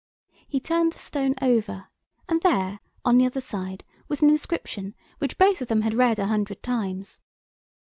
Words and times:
He 0.47 0.59
turned 0.59 0.93
the 0.93 0.97
stone 0.97 1.35
over, 1.43 1.89
and 2.27 2.41
there, 2.41 2.79
on 3.05 3.19
the 3.19 3.27
other 3.27 3.39
side, 3.39 3.83
was 4.07 4.23
an 4.23 4.31
inscription 4.31 4.95
which 5.19 5.37
both 5.37 5.61
of 5.61 5.67
them 5.67 5.81
had 5.83 5.93
read 5.93 6.17
a 6.17 6.25
hundred 6.25 6.63
times. 6.63 7.19